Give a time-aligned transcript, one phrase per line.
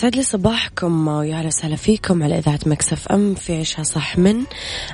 [0.00, 4.44] يسعد لي صباحكم ويا أهلا وسهلا فيكم على إذاعة Mix FM في عيشها صح من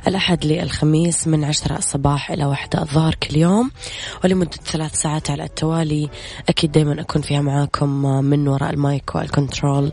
[0.07, 3.71] الأحد للخميس من عشرة الصباح إلى واحدة الظهر كل يوم
[4.25, 6.11] ولمدة ثلاث ساعات على التوالي.
[6.48, 7.89] أكيد دائما أكون فيها معاكم
[8.25, 9.92] من وراء ال mic وال control.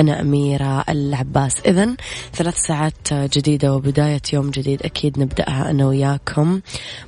[0.00, 1.60] أنا أميرة العباس.
[1.60, 1.96] اذا
[2.32, 6.60] ثلاث ساعات جديدة وبداية يوم جديد أكيد نبدأها أنا وياكم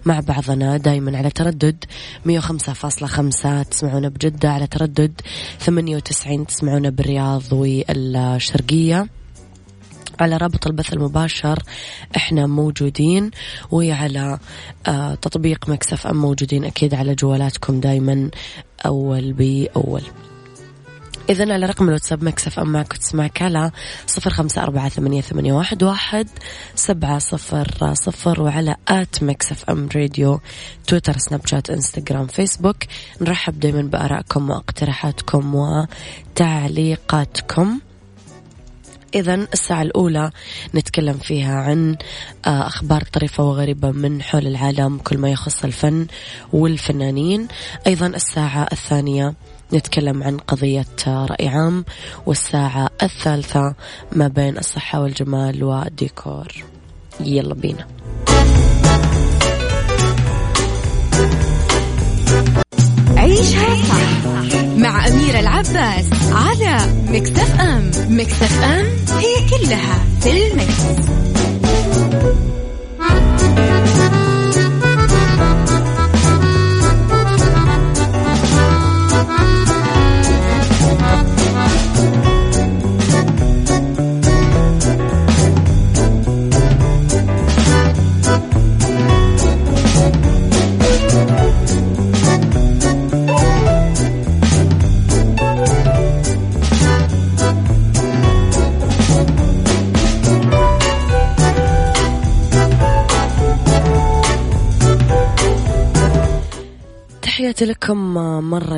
[0.05, 1.85] مع بعضنا دائما على تردد
[2.25, 5.21] 105.5 تسمعونا بجدة على تردد
[5.61, 9.07] 98 تسمعونا بالرياض الرياض والشرقية
[10.21, 11.63] على رابط البث المباشر.
[12.17, 13.31] إحنا موجودين
[13.71, 14.39] وعلى
[14.87, 18.31] آه تطبيق Mix FM موجودين أكيد على جوالاتكم دايما
[18.87, 20.03] أول بأول.
[21.33, 23.71] إذا على رقم الواتساب Mix FM معك تسمعك على
[24.07, 25.23] صفر خمسة أربعة ثمانية,
[25.83, 26.29] واحد
[26.75, 30.41] سبعة صفر صفر وعلى at Mix FM Radio
[30.87, 32.77] تويتر سناب شات إنستغرام فيسبوك.
[33.21, 35.55] نرحب دايما بآرائكم واقتراحاتكم
[36.35, 37.81] وتعليقاتكم.
[39.15, 40.31] إذا الساعة الأولى
[40.75, 41.97] نتكلم فيها عن
[42.47, 46.07] آه، أخبار طريفة وغريبة من حول العالم كل ما يخص الفن
[46.53, 47.49] والفنانين.
[47.87, 49.35] أيضا الساعة الثانية
[49.75, 51.85] نتكلم عن قضية رأي عام
[52.27, 53.75] والساعة الثالثة
[54.13, 56.49] ما بين الصحة والجمال والديكور
[57.21, 57.87] يلا بينا.
[63.17, 64.33] عيشها صح
[64.77, 66.77] مع أميرة العباس على
[67.09, 68.87] مكتف أم مكتف أم
[69.19, 70.83] هي كلها في المكس.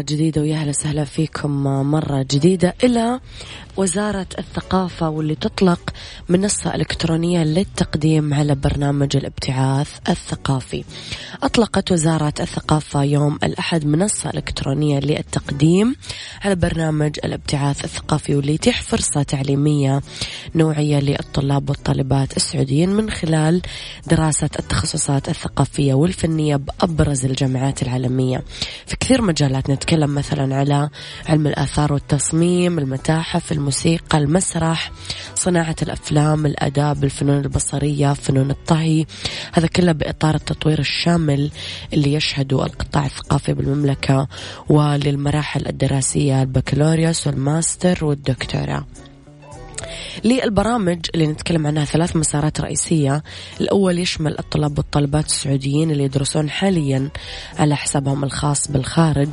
[0.05, 1.51] جديدة ويا أهلا وسهلا فيكم
[1.91, 3.21] مرة جديدة إلى
[3.77, 5.91] وزارة الثقافة واللي تطلق
[6.29, 10.85] منصة إلكترونية للتقديم على برنامج الابتعاث الثقافي.
[11.43, 15.97] أطلقت وزارة الثقافة يوم الأحد منصة إلكترونية للتقديم
[16.45, 20.03] على برنامج الابتعاث الثقافي واللي يتيح فرصة تعليمية
[20.55, 23.63] نوعية للطلاب والطالبات السعوديين من خلال
[24.07, 28.45] دراسة التخصصات الثقافية والفنية بأبرز الجامعات العالمية.
[28.87, 30.91] في كثير مجالات نتكلم مثلا على
[31.27, 34.93] علم الآثار والتصميم المتاحف الموسيقى المسرح
[35.35, 39.07] صناعة الأفلام الأداب الفنون البصرية فنون الطهي.
[39.53, 41.51] هذا كله بإطار التطوير الشامل
[41.93, 44.29] اللي يشهده القطاع الثقافي بالمملكة
[44.69, 48.85] وللمراحل الدراسية البكالوريوس والماستر والدكتوراه.
[50.25, 53.23] للبرامج اللي نتكلم عنها ثلاث مسارات رئيسية.
[53.61, 57.09] الأول يشمل الطلاب والطالبات السعوديين اللي يدرسون حاليا
[57.59, 59.29] على حسابهم الخاص بالخارج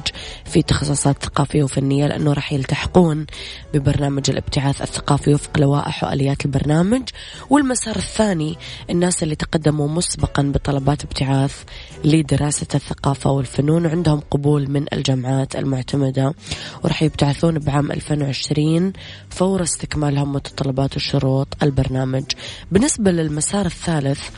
[0.45, 3.25] في تخصصات ثقافية وفنية لأنه راح يلتحقون
[3.73, 7.03] ببرنامج الابتعاث الثقافي وفق لوائح وآليات البرنامج.
[7.49, 8.57] والمسار الثاني
[8.89, 11.63] الناس اللي تقدموا مسبقا بطلبات ابتعاث
[12.05, 16.33] لدراسة الثقافة والفنون وعندهم قبول من الجامعات المعتمدة
[16.83, 18.93] وراح يبتعثون بعام 2020
[19.29, 22.23] فور استكمالهم متطلبات وشروط البرنامج.
[22.71, 24.29] بالنسبة للمسار الثالث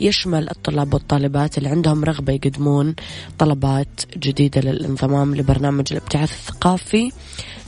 [0.00, 2.94] يشمل الطلاب والطالبات اللي عندهم رغبة يقدمون
[3.38, 7.12] طلبات جديدة للانضمام لبرنامج الابتعاث الثقافي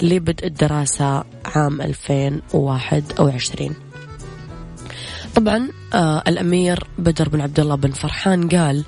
[0.02, 3.75] لبدء الدراسة عام 2021
[5.34, 8.84] طبعا آه الأمير بدر بن عبد الله بن فرحان قال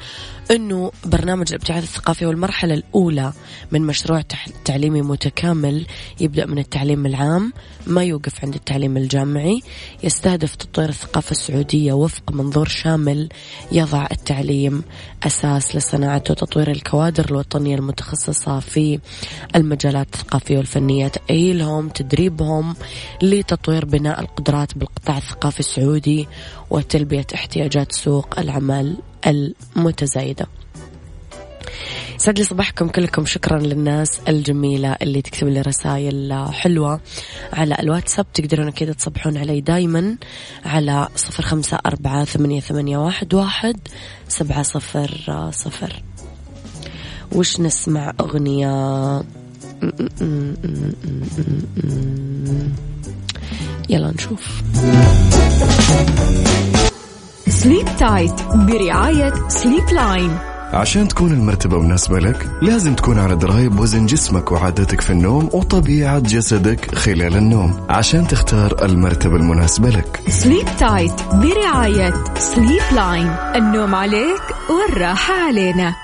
[0.51, 3.33] أنه برنامج الابتعاث الثقافي والمرحلة الأولى
[3.73, 4.23] من مشروع
[4.65, 5.87] تعليمي متكامل
[6.21, 7.53] يبدأ من التعليم العام
[7.87, 9.61] ما يوقف عند التعليم الجامعي
[10.03, 13.29] يستهدف تطوير الثقافة السعودية وفق منظور شامل
[13.73, 14.83] يضع التعليم
[15.23, 19.01] أساس لصناعة وتطوير الكوادر الوطنية المتخصصة في
[19.57, 22.77] المجالات الثقافية والفنية تأهيلهم تدريبهم
[23.23, 26.29] لتطوير بناء القدرات بالقطاع الثقافي السعودي
[26.71, 30.47] وتلبية احتياجات سوق العمل المتزايدة.
[32.17, 33.27] سعد لي صباحكم كلكم.
[33.27, 37.01] شكرا للناس الجميلة اللي تكتب لي رسائل حلوة
[37.53, 38.27] على الواتساب.
[38.35, 40.17] تقدرون كذا تصبحون علي دايما
[40.65, 43.77] على صفر خمسة أربعة ثمانية, ثمانية واحد, واحد
[44.29, 46.03] سبعة صفر صفر.
[47.33, 49.23] وش نسمع أغنية؟
[53.89, 54.63] يلا نشوف.
[57.65, 60.39] Sleep Tight برعاية Sleep Line
[60.73, 66.19] عشان تكون المرتبة مناسبة لك لازم تكون على دراية بوزن جسمك وعاداتك في النوم وطبيعة
[66.19, 70.21] جسدك خلال النوم عشان تختار المرتبة المناسبة لك.
[70.29, 75.95] Sleep Tight برعاية Sleep Line النوم عليك والراحة علينا.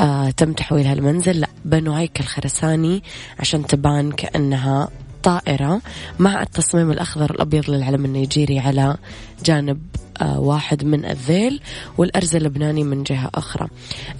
[0.00, 3.02] آه تم تحويلها المنزل؟ لا بنوا هيكل خرساني
[3.38, 4.88] عشان تبان كأنها
[5.22, 5.80] طائرة
[6.18, 8.96] مع التصميم الأخضر الأبيض للعلم النيجيري على
[9.44, 9.80] جانب
[10.22, 11.60] واحد من الذيل
[11.98, 13.68] والأرز اللبناني من جهة أخرى.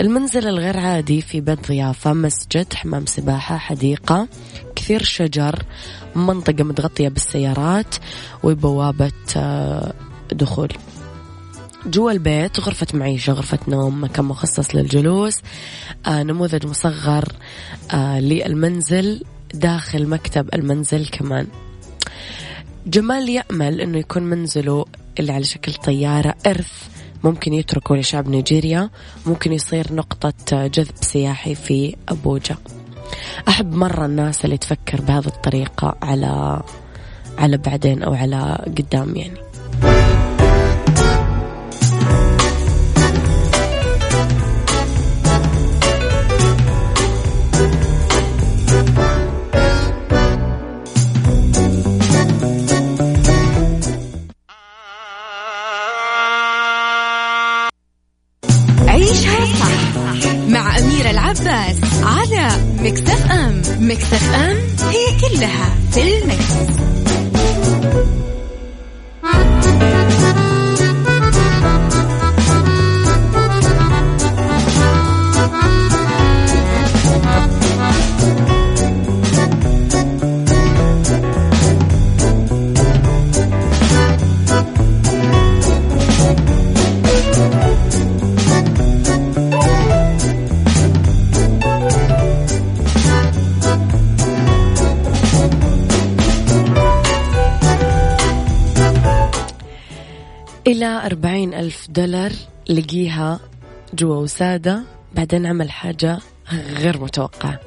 [0.01, 4.29] المنزل الغير عادي في بيت ضيافة مسجد حمام سباحة حديقة
[4.77, 5.63] كثير شجر
[6.17, 7.95] منطقة متغطية بالسيارات
[8.43, 9.93] وبوابة آه
[10.33, 10.69] دخول.
[11.87, 15.41] جوا البيت غرفة معيشة غرفة نوم مكان مخصص للجلوس
[16.07, 17.33] آه نموذج مصغر
[17.95, 19.23] آه للمنزل
[19.55, 21.47] داخل مكتب المنزل كمان.
[22.87, 24.85] جمال يأمل أنه يكون منزله
[25.21, 26.89] اللي على شكل طيارة إرث
[27.25, 28.91] ممكن يتركه لشعب نيجيريا.
[29.27, 32.57] ممكن يصير نقطة جذب سياحي في أبوجا.
[33.49, 36.63] أحب مرة الناس اللي تفكر بهذه الطريقة على
[37.39, 39.44] على بعدين أو على قدام يعني.
[100.95, 102.33] إلى أربعين ألف دولار
[102.69, 103.41] لقيها
[103.95, 104.83] جوا وسادة
[105.15, 106.19] بعدين عمل حاجة
[106.53, 107.61] غير متوقعة.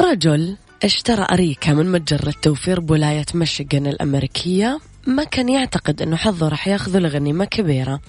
[0.00, 6.68] رجل اشترى أريكة من متجر التوفير بولاية ميشيغان الأمريكية ما كان يعتقد أنه حظه راح
[6.68, 8.00] ياخذه لغنيمة كبيرة.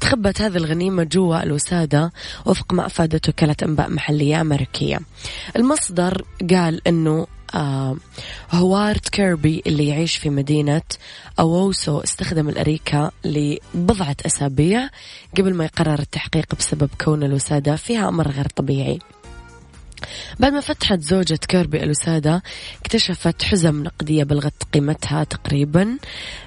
[0.00, 2.12] تخبت هذه الغنيمة جوا الوسادة
[2.46, 5.00] وفق ما أفادت وكالة أنباء محلية أمريكية.
[5.56, 7.96] المصدر قال أنه آه
[8.52, 10.82] هوارد كيربي اللي يعيش في مدينة
[11.38, 14.88] أووسو استخدم الأريكة لبضعة أسابيع
[15.38, 18.98] قبل ما يقرر التحقيق بسبب كون الوسادة فيها أمر غير طبيعي.
[20.40, 22.42] بعد ما فتحت زوجة كيربي الوسادة
[22.80, 25.98] اكتشفت حزم نقدية بلغت قيمتها تقريبا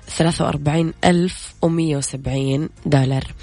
[0.07, 3.33] 43 ألف و170 دولار.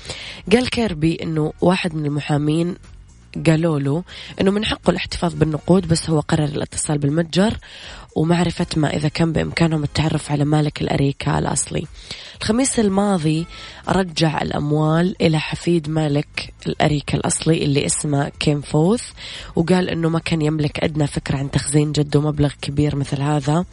[0.53, 2.75] قال كيربي أنه واحد من المحامين
[3.47, 4.03] قالوا له
[4.41, 7.59] إنه من حقه الاحتفاظ بالنقود بس هو قرر الاتصال بالمتجر
[8.17, 11.87] ومعرفة ما إذا كان بإمكانهم التعرف على مالك الأريكة الأصلي.
[12.41, 13.47] الخميس الماضي
[13.89, 19.03] رجع الأموال إلى حفيد مالك الأريكة الأصلي اللي اسمه كيم فوث
[19.57, 23.65] وقال أنه ما كان يملك أدنى فكرة عن تخزين جده مبلغ كبير مثل هذا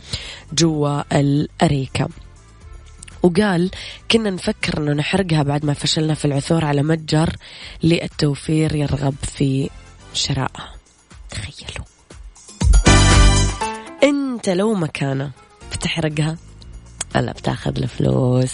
[0.54, 2.10] جوا الأريكة.
[3.24, 3.72] وقال
[4.12, 7.36] كنا نفكر إنه نحرقها بعد ما فشلنا في العثور على متجر
[7.84, 9.70] للتوفير يرغب في
[10.14, 10.74] شرائها.
[11.30, 11.86] تخيلوا.
[14.04, 15.32] أنت لو مكانه
[15.72, 16.38] بتحرقها
[17.16, 18.54] ولا بتاخذ الفلوس.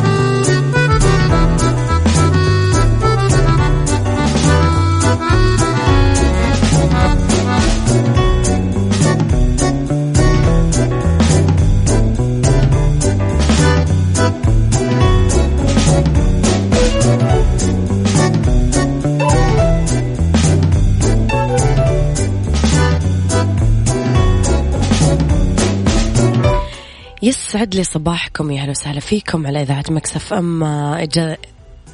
[27.61, 31.37] يسعد لي صباحكم يا أهلا وسهلا فيكم على إذاعة مكسف اما اجا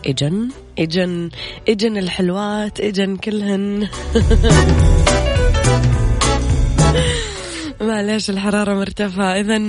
[0.06, 1.30] إجن؟ اجن
[1.70, 3.88] إجن الحلوات إجن كلهن.
[7.82, 9.40] معلش الحرارة مرتفعة.
[9.40, 9.60] إذا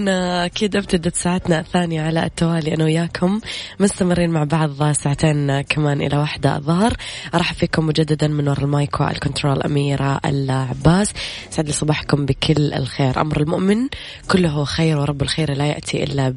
[0.45, 2.75] أكيد أبتدت ساعتنا الثانية على التوالي.
[2.75, 3.41] أنا وياكم
[3.81, 6.97] مستمرين مع بعض ساعتين كمان إلى واحدة الظهر.
[7.35, 11.13] أرحب فيكم مجددا من وراء المايك والكنترول أميرة العباس.
[11.51, 13.21] يسعد لي صباحكم بكل الخير.
[13.21, 13.89] أمر المؤمن
[14.31, 16.29] كله خير ورب الخير لا يأتي إلا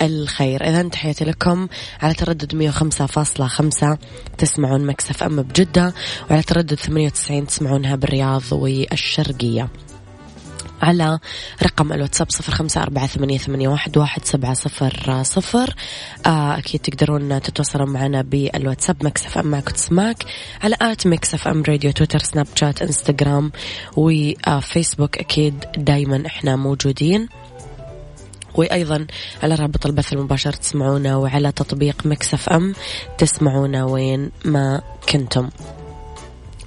[0.00, 0.68] بالخير.
[0.68, 1.68] إذا تحياتي لكم
[2.02, 3.98] على تردد 105.5
[4.38, 5.94] تسمعون Mix FM بجدة
[6.30, 9.68] وعلى تردد 98 تسمعونها بالرياض والشرقية.
[10.82, 11.18] على
[11.62, 15.74] رقم الواتساب صفر خمسة أربعة ثمانية, ثمانية واحد, واحد سبعة صفر صفر.
[16.26, 20.24] آه أكيد تقدرون تتواصلون معنا بالواتساب Mix FM معك تسمعك
[20.62, 23.52] على at Mix FM Radio تويتر سناب شات إنستغرام
[23.96, 27.28] وفيسبوك أكيد دايما إحنا موجودين.
[28.54, 29.06] وأيضا
[29.42, 32.74] على رابط البث المباشر تسمعونا وعلى تطبيق Mix FM
[33.18, 35.48] تسمعونا وين ما كنتم.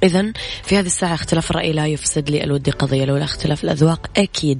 [0.03, 0.33] إذا
[0.63, 4.59] في هذه الساعة اختلاف الرأي لا يفسد للود قضية لولا اختلاف الأذواق أكيد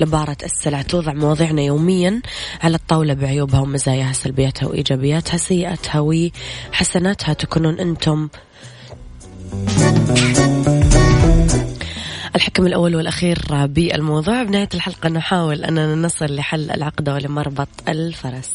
[0.00, 2.22] لبارت السلع توضع مواضيعنا يوميا
[2.62, 8.28] على الطاولة بعيوبها ومزاياها سلبياتها وإيجابياتها سيئاتها وحسناتها تكونون أنتم
[12.36, 14.42] الحكم الأول والأخير بالموضوع.
[14.42, 18.54] بنهاية الحلقة نحاول أننا نصل لحل العقدة ولمربط الفرس.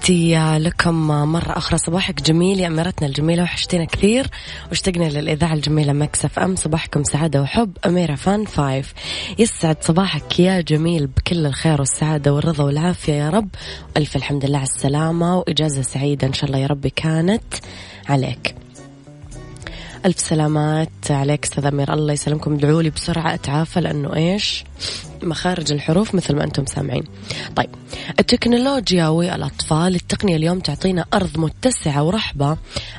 [0.00, 1.78] تحياتي لكم مرة أخرى.
[1.78, 4.26] صباحك جميل يا أميرتنا الجميلة وحشتينا كثير.
[4.68, 6.56] واشتقنا للإذاعة الجميلة Mix FM.
[6.56, 7.76] صباحكم سعادة وحب.
[7.86, 8.94] أميرة fan five.
[9.38, 13.48] يسعد صباحك يا جميل بكل الخير والسعادة والرضا والعافية يا رب.
[13.96, 17.54] ألف الحمد لله على السلامة وإجازة سعيدة إن شاء الله يا رب كانت
[18.08, 18.59] عليك.
[20.06, 21.92] ألف سلامات عليك أستاذ أمير.
[21.92, 22.54] الله يسلمكم.
[22.54, 24.64] ادعوا لي بسرعة أتعافى لأنه إيش؟
[25.22, 27.04] مخارج الحروف مثل ما أنتم سامعين.
[27.56, 27.70] طيب
[28.20, 32.56] التكنولوجيا والأطفال التقنية اليوم تعطينا أرض متسعة ورحبة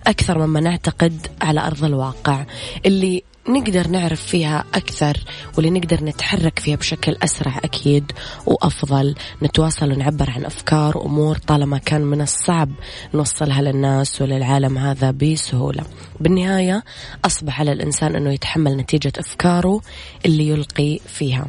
[0.07, 2.45] أكثر مما نعتقد على أرض الواقع.
[2.85, 5.17] اللي نقدر نعرف فيها أكثر
[5.57, 8.11] واللي نقدر نتحرك فيها بشكل أسرع أكيد
[8.45, 9.15] وأفضل.
[9.43, 12.69] نتواصل ونعبر عن أفكار وأمور طالما كان من الصعب
[13.13, 15.83] نوصلها للناس وللعالم هذا بسهولة.
[16.19, 16.83] بالنهاية
[17.25, 19.81] أصبح على الإنسان أنه يتحمل نتيجة أفكاره
[20.25, 21.47] اللي يلقي فيها.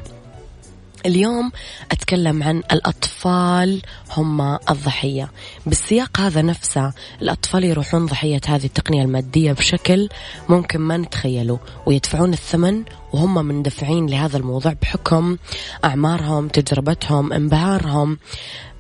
[1.07, 1.53] اليوم
[1.91, 4.41] أتكلم عن الأطفال هم
[4.71, 5.31] الضحية.
[5.67, 6.93] بالسياق هذا نفسه
[7.23, 10.09] الأطفال يروحون ضحية هذه التقنية المادية بشكل
[10.49, 15.37] ممكن ما نتخيله ويدفعون الثمن وهم مندفعين لهذا الموضوع بحكم
[15.85, 18.19] أعمارهم تجربتهم انبهارهم.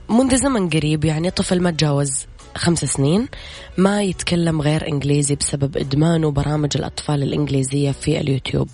[0.08, 3.28] منذ زمن قريب يعني طفل ما تجاوز خمس سنين
[3.76, 8.68] ما يتكلم غير إنجليزي بسبب إدمانه برامج الأطفال الإنجليزية في اليوتيوب.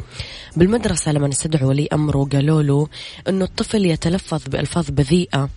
[0.57, 2.89] بالمدرسة لما استدعوا ولي أمره قالوا له
[3.29, 5.49] أنه الطفل يتلفظ بألفاظ بذيئة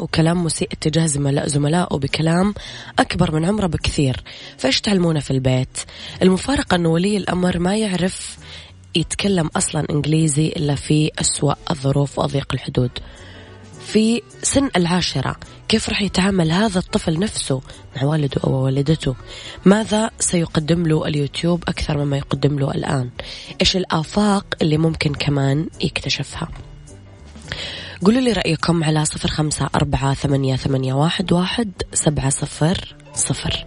[0.00, 1.06] وكلام مسيء اتجاه
[1.46, 2.54] زملائه بكلام
[2.98, 4.22] أكبر من عمره بكثير.
[4.58, 5.78] فإيش تعلمونه في البيت؟
[6.22, 8.38] المفارقة أنه ولي الأمر ما يعرف
[8.94, 12.90] يتكلم أصلا إنجليزي إلا في أسوأ الظروف وأضيق الحدود.
[13.86, 15.36] في سن العاشرة.
[15.68, 17.62] كيف راح يتعامل هذا الطفل نفسه
[17.96, 19.14] مع والده أو والدته؟
[19.64, 23.10] ماذا سيقدم له اليوتيوب أكثر مما يقدم له الآن؟
[23.60, 26.48] إيش الآفاق اللي ممكن كمان يكتشفها؟
[28.04, 33.66] قولوا لي رأيكم على صفر خمسة أربعة ثمانية, ثمانية واحد, واحد سبعة صفر صفر.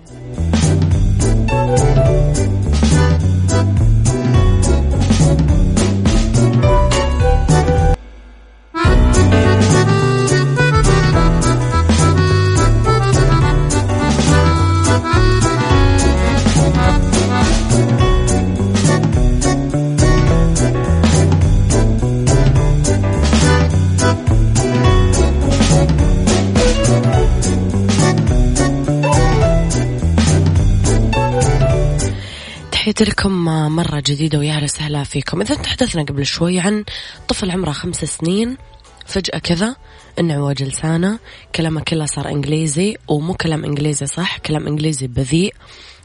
[32.93, 35.41] تحياتي لكم مرة جديدة ويا أهلا وسهلا فيكم.
[35.41, 36.83] إذا تحدثنا قبل شوي عن
[37.27, 38.57] طفل عمره خمس سنين
[39.05, 39.75] فجأة كذا
[40.19, 41.19] انعوج لسانه
[41.55, 45.53] كلامه كله صار إنجليزي ومو كلام إنجليزي صح كلام إنجليزي بذيء.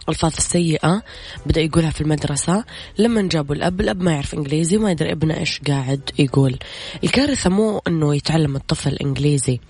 [0.09, 1.03] الفاظ سيئة
[1.47, 2.65] بدأ يقولها في المدرسة.
[2.99, 6.59] لما جابوا الأب الأب ما يعرف إنجليزي وما يدري ابنه إيش قاعد يقول.
[7.05, 9.61] الكارثة مو أنه يتعلم الطفل إنجليزي.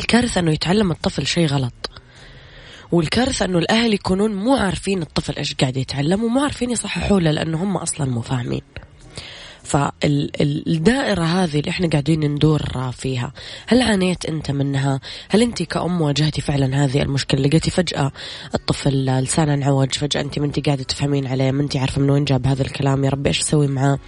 [0.00, 1.90] الكارثة أنه يتعلم الطفل شيء غلط.
[2.92, 7.62] والكارثة أنه الأهل يكونون مو عارفين الطفل إيش قاعد يتعلم ومو عارفين يصححوا له لأنه
[7.62, 8.62] هم أصلا مو فاهمين.
[9.64, 13.32] فالدائرة هذه اللي إحنا قاعدين ندور فيها
[13.66, 18.12] هل عانيت أنت منها؟ هل أنت كأم واجهتي فعلا هذه المشكلة؟ لقيتي فجأة
[18.54, 22.24] الطفل لسانه انعوج فجأة أنت ما أنت قاعدة تفهمين عليه ما أنت عارفة من وين
[22.24, 23.98] جاب هذا الكلام يا ربي إيش أسوي معاه؟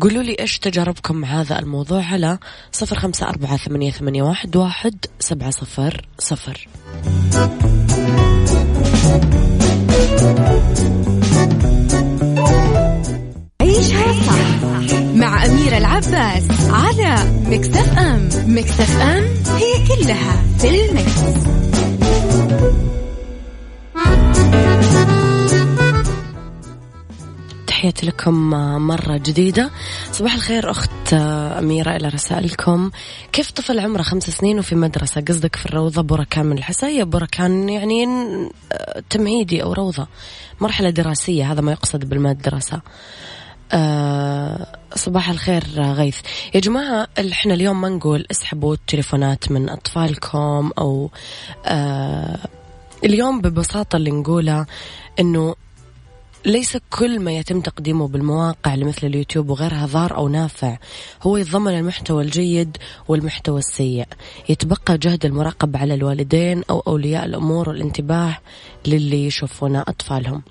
[0.00, 2.38] قولوا لي إيش تجاربكم مع هذا الموضوع؟ على
[2.72, 6.68] صفر خمسة أربعة ثمانية, ثمانية واحد, واحد سبعة صفر صفر.
[18.60, 19.24] أم مكتف أم
[19.56, 21.20] هي كلها في المكس.
[27.66, 28.50] تحياتي لكم
[28.86, 29.70] مرة جديدة.
[30.12, 32.90] صباح الخير أخت أميرة إلى رسائلكم.
[33.32, 38.06] كيف طفل عمره خمس سنين وفي مدرسة؟ قصدك في الروضة بركان من الحساية؟ بركان يعني
[39.10, 40.06] تمهيدي أو روضة.
[40.60, 42.80] مرحلة دراسية هذا ما يقصد بالمدرسة.
[43.72, 46.18] أه صباح الخير غيث.
[46.54, 51.10] يا جماعة إحنا اليوم ما نقول اسحبوا التليفونات من أطفالكم أو
[51.66, 52.38] أه
[53.04, 54.66] اليوم ببساطة اللي نقوله
[55.20, 55.54] أنه
[56.46, 60.78] ليس كل ما يتم تقديمه بالمواقع لمثل اليوتيوب وغيرها ضار أو نافع
[61.22, 62.76] هو يتضمن المحتوى الجيد
[63.08, 64.06] والمحتوى السيء.
[64.48, 68.38] يتبقى جهد المراقبة على الوالدين أو أولياء الأمور والانتباه
[68.86, 70.42] للي يشوفون أطفالهم.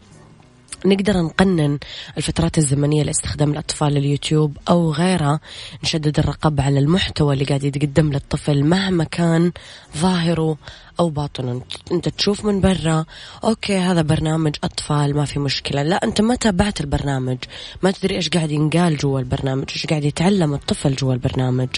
[0.86, 1.80] نقدر نقنن
[2.18, 5.39] الفترات الزمنية لاستخدام الأطفال اليوتيوب أو غيرها
[5.84, 9.52] نشدد الرقابة على المحتوى اللي قاعد يتقدم للطفل مهما كان
[9.98, 10.58] ظاهره
[11.00, 11.62] أو باطنه.
[11.92, 13.06] أنت تشوف من برا
[13.44, 15.84] أوكي هذا برنامج أطفال ما في مشكلة.
[15.84, 17.38] لا أنت ما تابعت البرنامج.
[17.84, 21.70] ما تدري إيش قاعد ينقال جوا البرنامج إيش قاعد يتعلم الطفل جوا البرنامج.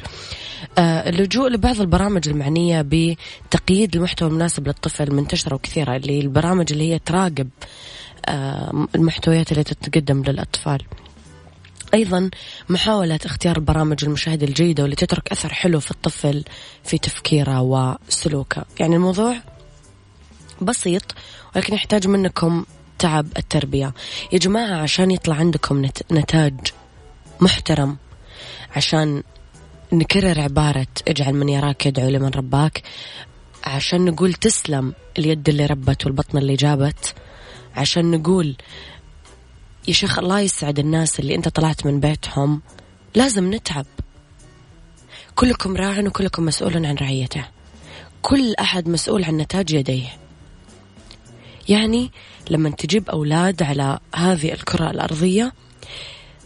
[0.78, 7.00] آه اللجوء لبعض البرامج المعنية بتقييد المحتوى المناسب للطفل منتشرة وكثيرة اللي البرامج اللي هي
[7.00, 7.50] تراقب
[8.96, 10.82] المحتويات اللي تتقدم للأطفال.
[11.94, 12.30] أيضا
[12.70, 16.44] محاولة اختيار البرامج المشاهدة الجيدة واللي تترك أثر حلو في الطفل
[16.84, 18.66] في تفكيره وسلوكه.
[18.80, 19.36] يعني الموضوع
[20.62, 21.16] بسيط
[21.56, 22.66] ولكن يحتاج منكم
[23.00, 23.94] تعب التربية.
[24.32, 26.54] يا جماعة عشان يطلع عندكم نتاج
[27.40, 27.98] محترم
[28.76, 29.24] عشان
[29.94, 32.84] نكرر عبارة اجعل من يراك يدعو لمن رباك
[33.64, 37.14] عشان نقول تسلم اليد اللي ربت والبطن اللي جابت
[37.76, 38.56] عشان نقول
[39.88, 42.62] يا شيخ الله يسعد الناس اللي أنت طلعت من بيتهم
[43.16, 43.86] لازم نتعب.
[45.36, 47.46] كلكم راع وكلكم مسؤول عن رعيته.
[48.22, 50.10] كل أحد مسؤول عن نتاج يديه.
[51.70, 52.12] يعني
[52.50, 55.54] لما تجيب أولاد على هذه الكرة الأرضية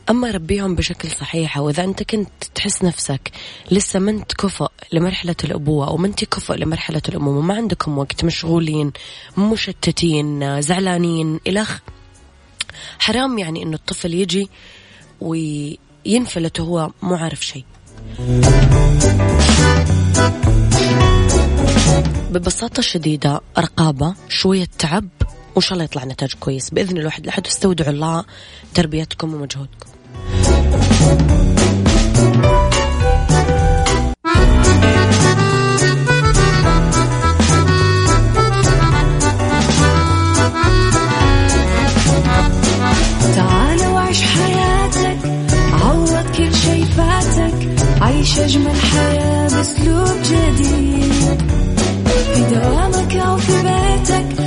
[0.09, 3.31] أما ربيهم بشكل صحيح وإذا أنت كنت تحس نفسك
[3.71, 4.31] لسه ما أنت
[4.93, 8.91] لمرحلة الأبوة أو ما أنت لمرحلة الأمومة ما عندكم وقت مشغولين
[9.37, 11.79] مشتتين زعلانين إلخ
[12.99, 14.49] حرام يعني إنه الطفل يجي
[15.21, 17.65] وينفلت وهو مو عارف شيء.
[22.31, 25.07] ببساطة شديدة رقابة شوية تعب
[25.55, 26.69] وإن شاء الله يطلع نتاج كويس.
[26.69, 28.23] بإذن الواحد الأحد واستودعوا الله
[28.73, 29.84] تربيتكم ومجهودكم.
[49.65, 51.41] بأسلوب جديد.
[52.33, 54.44] في دوامك أو في بيتك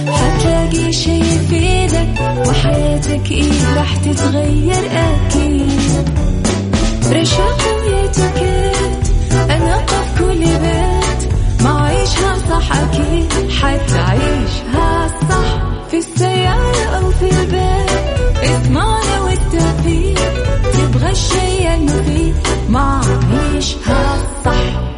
[0.69, 6.09] حتلاقي شي يفيدك وحياتك إيه راح تتغير أكيد.
[7.13, 9.13] رشاق ويتكت
[9.51, 11.33] أنا في كل بيت.
[11.63, 15.63] ما عيشها صح أكيد حتعيشها صح.
[15.91, 20.19] في السيارة أو في البيت إسمعنا والتوفيق.
[20.73, 22.35] تبغى الشي المفيد
[22.69, 23.01] ما
[23.55, 24.98] عيشها صح.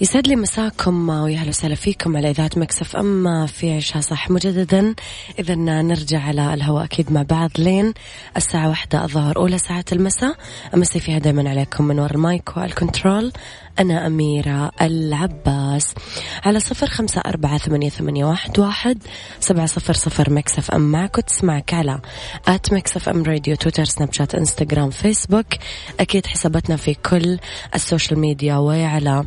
[0.00, 4.94] يسعد لي مساكم ويا أهلا وسهلا فيكم على إذاعة Mix FM في عيشها صح مجددا.
[5.38, 7.94] اذا نرجع على الهواء أكيد مع بعض لين
[8.36, 10.36] الساعة واحدة الظهر أولى ساعات المساء.
[10.74, 13.32] أمسي فيها دائما عليكم من وراء ال mic وال control
[13.78, 15.94] أنا أميرة العباس.
[16.44, 19.02] على صفر خمسة أربعة ثمانية, ثمانية واحد, واحد
[19.40, 20.92] سبعة صفر صفر Mix FM.
[20.92, 22.00] معك وتسمعك على
[22.48, 25.46] at Mix FM Radio تويتر سناب شات انستغرام فيسبوك
[26.00, 27.38] أكيد حساباتنا في كل
[27.74, 29.24] ال social media وعلى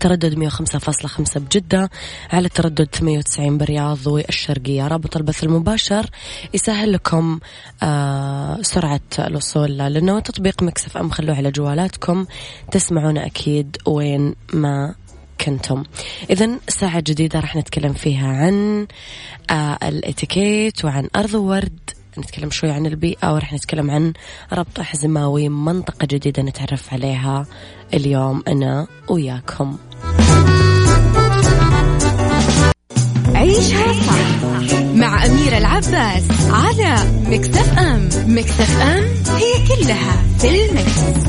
[0.00, 1.90] تردد 105.5 بجدة
[2.32, 6.10] على تردد 98 بالرياض والشرقية رابط البث المباشر
[6.54, 7.40] يسهل لكم
[7.82, 11.10] آه سرعة الوصول لأنه تطبيق مكسف أم.
[11.10, 12.26] خلوه على جوالاتكم
[12.70, 14.94] تسمعونا أكيد وين ما
[15.40, 15.84] كنتم.
[16.30, 18.86] إذا ساعة جديدة راح نتكلم فيها عن
[19.50, 21.90] آه الاتيكيت وعن أرض ورد.
[22.18, 24.12] نتكلم شوي عن البيئة ورح نتكلم عن
[24.52, 27.46] ربط حزماوي منطقة جديدة نتعرف عليها
[27.94, 29.76] اليوم أنا وياكم
[33.34, 39.04] عيشها صح مع أميرة العباس على مكتف أم مكتف أم
[39.36, 41.26] هي كلها في المكس.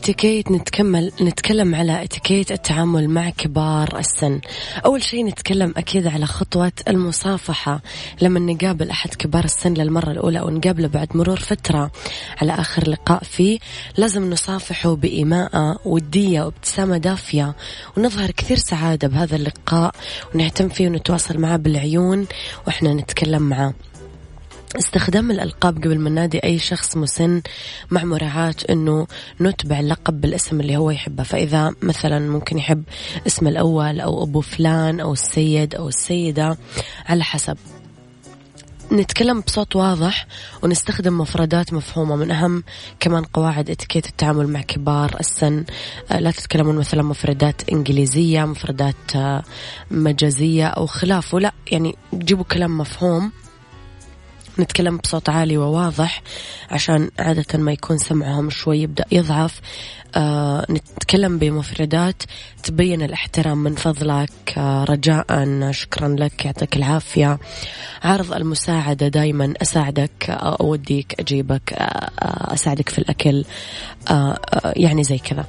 [0.00, 4.40] في إتيكيت نتكمل نتكلم على إتيكيت التعامل مع كبار السن.
[4.84, 7.82] أول شيء نتكلم أكيد على خطوة المصافحة.
[8.22, 11.90] لما نقابل أحد كبار السن للمرة الأولى أو نقابله بعد مرور فترة
[12.42, 13.58] على آخر لقاء فيه
[13.96, 17.54] لازم نصافحه بإيماءة ودية وابتسامة دافية.
[17.96, 19.94] ونظهر كثير سعادة بهذا اللقاء
[20.34, 22.26] ونهتم فيه ونتواصل معه بالعيون
[22.66, 23.74] وإحنا نتكلم معه.
[24.76, 27.42] استخدام الألقاب قبل ما ننادي أي شخص مسن
[27.90, 29.06] مع مراعاة أنه
[29.40, 31.22] نتبع اللقب بالاسم اللي هو يحبه.
[31.22, 32.82] فإذا مثلا ممكن يحب
[33.26, 36.58] اسم الأول أو أبو فلان أو السيد أو السيدة
[37.06, 37.56] على حسب.
[38.92, 40.26] نتكلم بصوت واضح
[40.62, 42.64] ونستخدم مفردات مفهومة من أهم
[43.00, 45.64] كمان قواعد إتيكيت التعامل مع كبار السن.
[46.10, 49.42] لا تتكلمون مثلا مفردات إنجليزية مفردات
[49.90, 53.32] مجازية أو خلافه لا يعني جيبوا كلام مفهوم
[54.60, 56.22] نتكلم بصوت عالي وواضح
[56.70, 59.60] عشان عادة ما يكون سمعهم شوي يبدأ يضعف.
[60.16, 62.22] آه نتكلم بمفردات
[62.62, 65.26] تبين الاحترام من فضلك آه رجاء
[65.70, 67.38] شكرا لك يعطيك العافية.
[68.02, 73.44] عرض المساعدة دايما أساعدك آه أوديك أجيبك آه, آه، أساعدك في الأكل
[74.10, 74.38] آه
[74.76, 75.44] يعني زي كذا.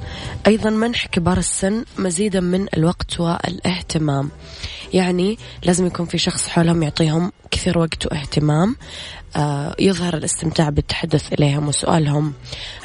[0.47, 4.29] أيضا منح كبار السن مزيدا من الوقت والإهتمام.
[4.93, 8.75] يعني لازم يكون في شخص حولهم يعطيهم كثير وقت واهتمام.
[9.35, 12.33] آه، يظهر الاستمتاع بالتحدث إليهم وسؤالهم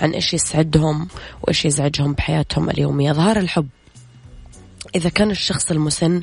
[0.03, 1.09] عن إيش يسعدهم
[1.43, 3.11] وإيش يزعجهم بحياتهم اليومية.
[3.11, 3.69] إظهار الحب.
[4.95, 6.23] إذا كان الشخص المسن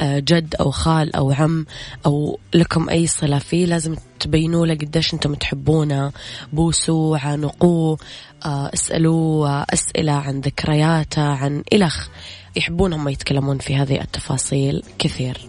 [0.00, 1.66] آه، جد أو خال أو عم
[2.06, 6.12] أو لكم أي صلة فيه لازم تبينوا له قديش أنتم تحبونه.
[6.52, 7.98] بوسوا عانقوه
[8.44, 12.08] آه، اسألوه أسئلة عن ذكرياته عن إلخ
[12.56, 15.40] يحبون هم يتكلمون في هذه التفاصيل كثير.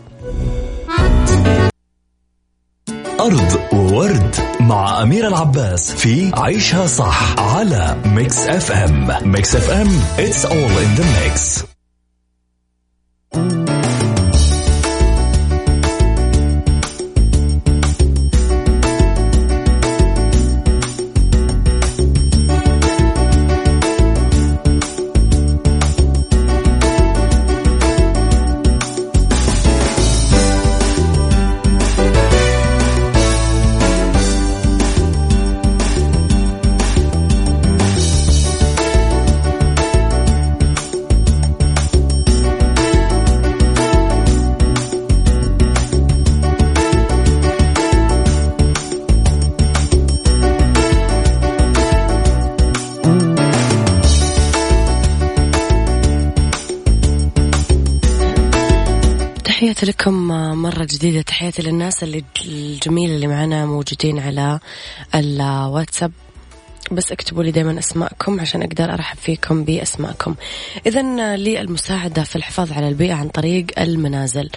[3.20, 9.88] Around the world مع أميرة العباس في عيشها صح على Mix FM Mix FM
[10.18, 11.64] it's all in the mix.
[60.64, 64.60] مرة جديدة تحياتي للناس اللي الجميلة اللي معنا موجودين على
[65.16, 66.12] الواتساب
[66.92, 70.36] بس اكتبوا لي دائما أسماءكم عشان أقدر أرحب فيكم بأسماءكم.
[70.86, 74.50] اذا للمساعدة في الحفاظ على البيئة عن طريق المنازل.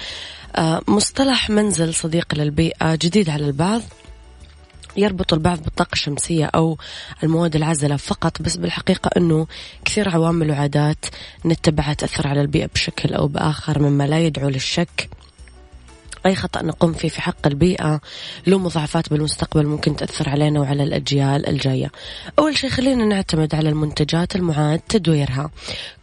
[0.57, 3.83] آه، مصطلح منزل صديق للبيئة جديد على البعض
[4.97, 6.79] يربط البعض بالطاقة الشمسية أو
[7.23, 9.47] المواد العازلة فقط بس بالحقيقة أنه
[9.85, 11.07] كثير عوامل وعادات
[11.47, 15.16] نتبعها تأثر على البيئة بشكل أو بآخر مما لا يدعو للشك
[16.27, 18.01] أي خطأ نقوم فيه في حق البيئة.
[18.47, 21.91] له مضاعفات بالمستقبل ممكن تأثر علينا وعلى الأجيال الجاية.
[22.39, 25.51] أول شيء خلينا نعتمد على المنتجات المعاد تدويرها.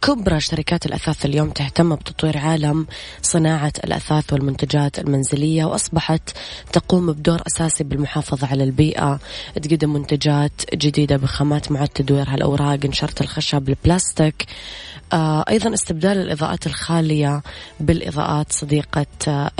[0.02, 2.86] كبرى شركات الأثاث اليوم تهتم بتطوير عالم
[3.22, 6.30] صناعة الأثاث والمنتجات المنزلية وأصبحت
[6.72, 9.20] تقوم بدور أساسي بالمحافظة على البيئة.
[9.62, 14.46] تقدم منتجات جديدة بخامات معاد تدويرها الأوراق نشرة الخشب البلاستيك.
[15.12, 17.42] آه، أيضا استبدال الإضاءات الخالية
[17.80, 19.50] بالإضاءات صديقة آه،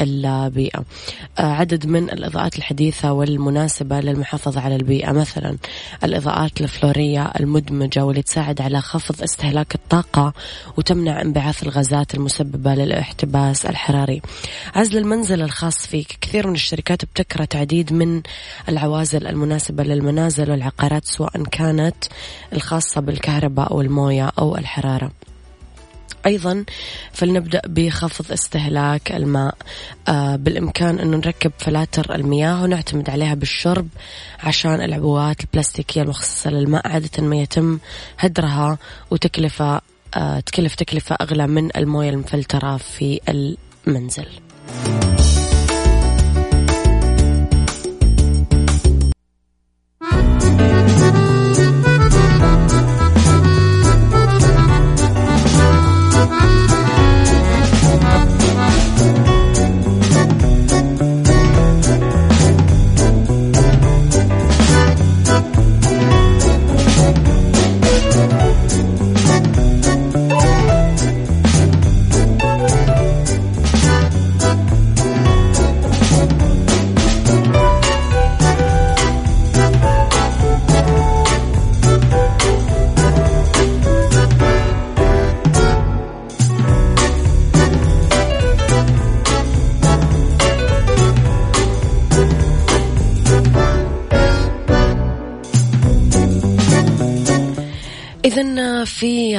[0.55, 0.85] البيئة
[1.39, 5.13] آه، عدد من الإضاءات الحديثة والمناسبة للمحافظة على البيئة.
[5.13, 5.57] مثلا
[6.05, 10.33] الإضاءات الفلورية المدمجة واللي تساعد على خفض استهلاك الطاقة
[10.77, 14.23] وتمنع انبعاث الغازات المسببة للاحتباس الحراري.
[14.75, 16.19] عزل المنزل الخاص فيك.
[16.21, 18.23] كثير من الشركات ابتكرت عديد من
[18.69, 22.05] العوازل المناسبة للمنازل والعقارات سواء كانت
[22.53, 25.11] الخاصة بالكهرباء أو الموية أو الحرارة.
[26.27, 26.65] أيضا
[27.13, 29.55] فلنبدأ بخفض استهلاك الماء
[30.09, 33.89] آه بالإمكان أنه نركب فلاتر المياه ونعتمد عليها بالشرب
[34.43, 37.79] عشان العبوات البلاستيكية المخصصة للماء عادة ما يتم
[38.19, 38.79] هدرها
[39.11, 39.81] وتكلفة
[40.17, 44.27] آه تكلف تكلفة أغلى من الموية المفلترة في المنزل.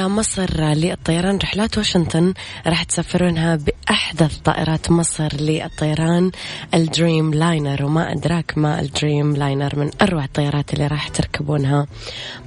[0.08, 1.38] مصر للطيران.
[1.38, 2.34] رحلات واشنطن
[2.66, 6.30] راح تسافرونها بأحدث طائرات مصر للطيران.
[6.74, 11.86] ال Dreamliner وما أدراك ما ال Dreamliner من أروع الطيارات اللي راح تركبونها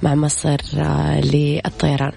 [0.04, 0.58] مع مصر
[1.24, 2.14] للطيران.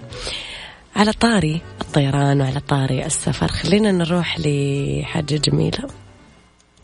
[0.95, 6.02] على طاري الطيران وعلى طاري السفر خلينا نروح لحاجة جميلة.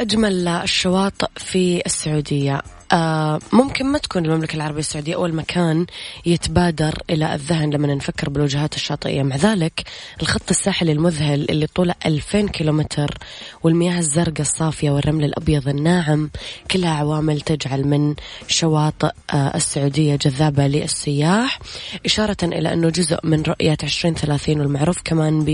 [0.00, 2.62] أجمل الشواطئ في السعودية.
[3.52, 5.86] ممكن ما تكون المملكة العربية السعودية أول مكان
[6.26, 9.22] يتبادر إلى الذهن لما نفكر بالوجهات الشاطئية.
[9.22, 9.82] مع ذلك
[10.22, 13.18] الخط الساحلي المذهل اللي طوله 2000 كيلومتر
[13.62, 16.30] والمياه الزرقاء الصافية والرمل الأبيض الناعم
[16.70, 18.14] كلها عوامل تجعل من
[18.48, 21.58] شواطئ آه السعودية جذابة للسياح
[22.04, 25.44] إشارة إلى أنه جزء من رؤية 2030 والمعروف كمان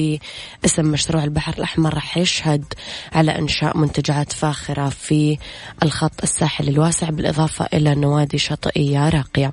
[0.62, 2.64] باسم مشروع البحر الأحمر راح يشهد
[3.12, 5.38] على إنشاء منتجعات فاخرة في
[5.82, 7.10] الخط الساحلي الواسع.
[7.22, 9.52] بالإضافة إلى نوادي شاطئية راقية.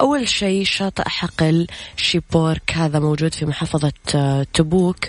[0.00, 5.04] أول شيء شاطئ حقل شيبورك هذا موجود في محافظة آه، تبوك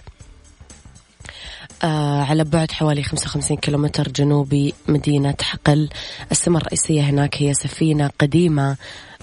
[1.84, 5.90] آه على بعد حوالي 55 كيلومتر جنوبي مدينة حقل.
[6.32, 8.78] السمة الرئيسية هناك هي سفينة قديمة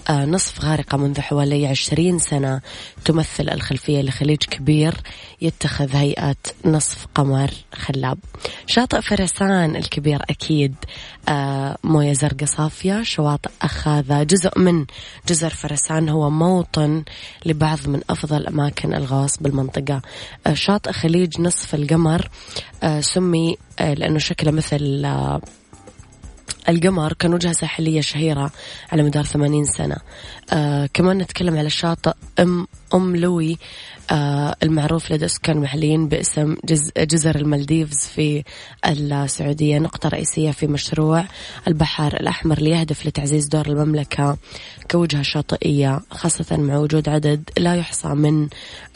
[0.09, 2.61] نصف غارقة منذ حوالي عشرين سنة
[3.05, 4.95] تمثل الخلفية لخليج كبير
[5.41, 6.35] يتخذ هيئة
[6.65, 8.17] نصف قمر خلاب.
[8.67, 10.75] شاطئ فرسان الكبير أكيد
[11.29, 14.23] آه موية زرقاء صافية شواطئ أخاذة.
[14.23, 14.85] جزء من
[15.27, 17.03] جزر فرسان هو موطن
[17.45, 20.01] لبعض من أفضل أماكن الغوص بالمنطقة.
[20.47, 22.29] آه شاطئ خليج نصف القمر
[22.83, 25.41] آه سمي آه لأنه شكله مثل آه
[26.69, 28.51] القمر كان وجهة ساحلية شهيرة
[28.91, 29.97] على مدار ثمانين سنة.
[30.53, 33.57] آه كمان نتكلم على شاطئ أم أم لج
[34.11, 38.43] آه المعروف لدى السكان المحليين باسم جز جزر المالديفز في
[38.85, 39.79] السعودية.
[39.79, 41.25] نقطة رئيسية في مشروع
[41.67, 44.37] البحر الأحمر ليهدف لتعزيز دور المملكة
[44.91, 48.47] كوجهة شاطئية خاصة مع وجود عدد لا يحصى من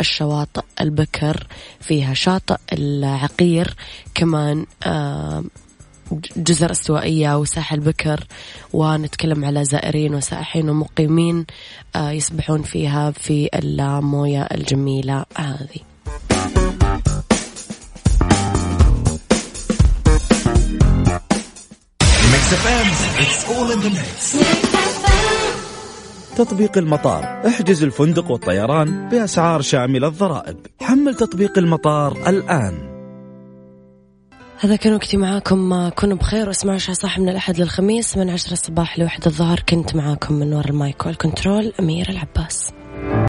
[0.02, 1.48] الشواطئ البكر.
[1.82, 3.76] فيها شاطئ العقير
[4.16, 5.44] كمان آه
[6.38, 8.28] جزر استوائية وساحل بكر
[8.74, 11.46] ونتكلم على زائرين وسائحين ومقيمين
[11.96, 15.80] آه، يسبحون فيها في الموية الجميلة هذه.
[26.38, 27.48] تطبيق المطار.
[27.48, 30.58] احجز الفندق والطيران بأسعار شاملة الضرائب.
[30.82, 32.97] حمل تطبيق المطار الآن.
[34.60, 35.90] هذا كان وقتي معاكم.
[35.90, 39.60] كونوا بخير واسمعوا شا صح من الأحد للخميس من عشرة الصباح لوحدة الظهر.
[39.70, 42.72] كنت معاكم من وراء المايك والكنترول أمير العباس.